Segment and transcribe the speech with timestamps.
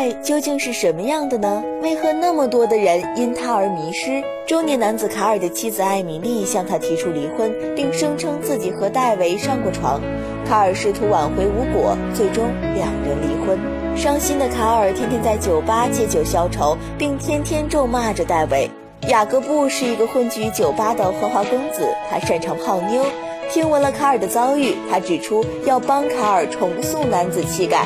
[0.00, 1.62] 爱究竟是什么样的呢？
[1.82, 4.22] 为何那么多的人因他而迷失？
[4.46, 10.00] 中年男子卡尔的妻子艾米丽向他提出离婚，并声称自己和戴维上过床。
[10.48, 13.58] 卡尔试图挽回无果，最终两人离婚。
[13.94, 18.70] 伤心的卡尔天天在酒吧借酒消愁，并天天咒骂着戴维。
[19.08, 23.04] 雅各布是一个混迹于酒吧的花花公子，他擅长泡妞。
[23.50, 27.84] 听闻了卡尔的遭遇，他指出要帮卡尔重塑男子气概。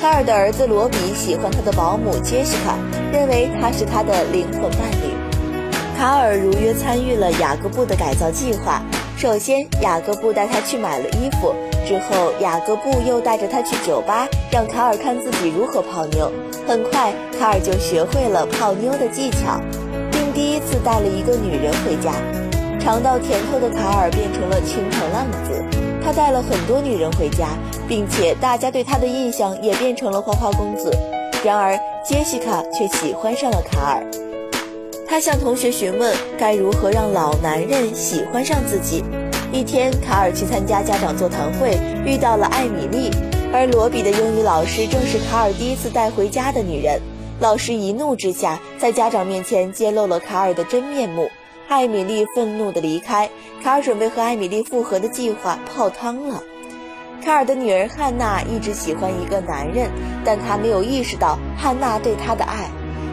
[0.00, 2.74] 卡尔的儿子罗比喜欢他的保姆杰西卡，
[3.12, 5.12] 认为她是他的灵魂伴侣。
[5.94, 8.80] 卡尔如约参与了雅各布的改造计划。
[9.18, 11.54] 首先，雅各布带他去买了衣服，
[11.86, 16.32] 之后雅各布又带着他去酒吧，让卡尔看自己如何泡妞。
[16.66, 19.60] 很快，卡尔就学会了泡妞的技巧，
[20.10, 22.14] 并第一次带了一个女人回家。
[22.80, 25.62] 尝到甜头的卡尔变成了青头浪子，
[26.02, 27.48] 他带了很多女人回家。
[27.90, 30.92] 并且大家对他的印象也变成了花花公子，
[31.44, 34.06] 然而杰西卡却喜欢上了卡尔。
[35.08, 39.02] 他向同学询问该如何让老男人喜欢上自己。
[39.52, 43.10] 一天，卡尔去参加家长座谈会，遇到了艾米丽，
[43.52, 47.00] 而罗比的英语老师正是卡尔第一次带回家的女人。
[47.40, 51.28] 老师一怒之下，在家长面前揭露了卡尔的真面目。
[51.66, 53.28] 艾米丽愤怒地离开，
[53.64, 56.40] 卡尔准备和艾米丽复合的计划泡汤了。
[57.20, 59.90] 卡尔的女儿汉娜一直喜欢一个男人，
[60.24, 62.70] 但她没有意识到汉娜对他的爱。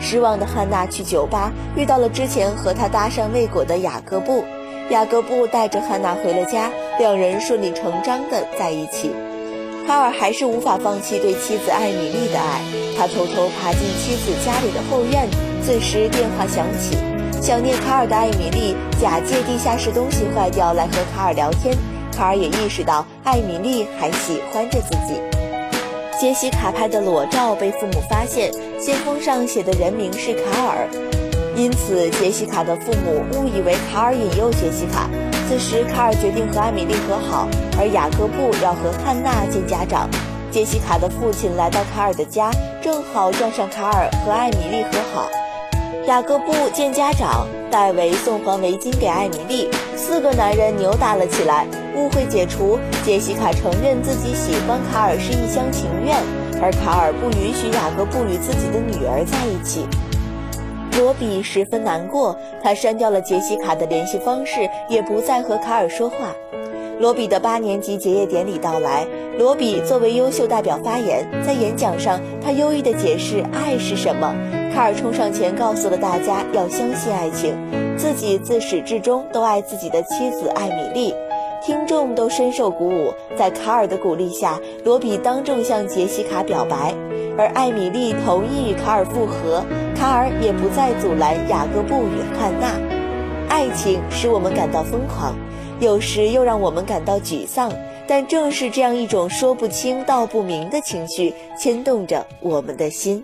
[0.00, 4.42] 失望的汉娜去酒吧，遇到了之前和她搭讪未果的雅各布。
[4.88, 9.12] 雅各布带着汉娜回了家，两人顺理成章地在一起。
[9.86, 12.60] 卡尔还是无法放弃对妻子艾米丽的爱，
[12.96, 15.28] 他偷偷爬进妻子家里的后院。
[15.62, 16.96] 此时电话响起，
[17.40, 21.76] 想念卡尔的艾米丽假借地下室东西坏掉来和卡尔聊天。
[22.10, 25.20] 卡尔也意识到艾米丽还喜欢着自己。
[26.20, 30.86] 杰西卡拍的裸照被父母发现，信封上写的人名是卡尔，
[31.56, 35.08] 因此杰西卡的父母误以为卡尔引诱杰西卡。
[35.48, 40.08] 此时，卡尔决定和艾米丽和好，而雅各布要和汉娜见家长。
[40.50, 42.50] 杰西卡的父亲来到卡尔的家，
[42.82, 45.28] 正好撞上卡尔和艾米丽和好。
[46.06, 51.66] 雅各布见家长，戴维送还围巾给艾米丽，四个男人扭打了起来。
[51.94, 56.16] 误会解除，杰西卡承认自己喜欢卡尔是一厢情愿，
[56.62, 59.86] 而卡尔不允许雅各布与自己的女儿在一起。
[60.98, 66.34] 罗比十分难过，他删掉了杰西卡的联系方式，也不再和卡尔说话。
[66.98, 69.06] 罗比的八年级结业典礼到来，
[69.38, 74.34] 罗比作为优秀代表发言，在演讲上，他优异地解释爱是什么。
[74.74, 77.56] 卡尔冲上前告诉了大家要相信爱情，
[77.96, 81.14] 自己自始至终都爱自己的妻子艾米丽。
[81.62, 86.94] 听众都深受鼓舞，在卡尔的鼓励下，罗比当众向杰西卡表白，
[87.36, 89.62] 而艾米丽同意与卡尔复合，
[89.94, 92.80] 卡尔也不再阻拦雅各布与汉娜。
[93.50, 95.34] 爱情使我们感到疯狂，
[95.80, 97.70] 有时又让我们感到沮丧，
[98.06, 103.22] 但正是这样一种说不清道不明的情绪，牵动着我们的心。